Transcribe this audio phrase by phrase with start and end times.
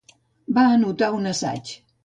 [0.57, 1.77] Va anotar un assaig.